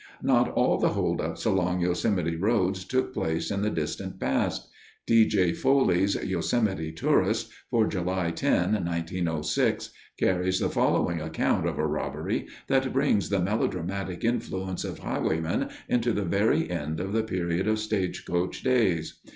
Not 0.23 0.49
all 0.53 0.79
the 0.79 0.89
holdups 0.89 1.45
along 1.45 1.81
Yosemite 1.81 2.35
roads 2.35 2.85
took 2.85 3.13
place 3.13 3.51
in 3.51 3.61
the 3.61 3.69
distant 3.69 4.19
past. 4.19 4.67
D. 5.05 5.27
J. 5.27 5.53
Foley's 5.53 6.15
Yosemite 6.15 6.91
Tourist 6.91 7.51
for 7.69 7.85
July 7.85 8.31
10, 8.31 8.73
1906, 8.83 9.91
carries 10.17 10.59
the 10.59 10.69
following 10.71 11.21
account 11.21 11.67
of 11.67 11.77
a 11.77 11.85
robbery 11.85 12.47
that 12.65 12.91
brings 12.91 13.29
the 13.29 13.39
melodramatic 13.41 14.23
influence 14.23 14.83
of 14.83 14.97
highwaymen 14.97 15.69
into 15.87 16.13
the 16.13 16.25
very 16.25 16.67
end 16.71 16.99
of 16.99 17.13
the 17.13 17.21
period 17.21 17.67
of 17.67 17.77
stage 17.77 18.25
coach 18.25 18.63
days. 18.63 19.19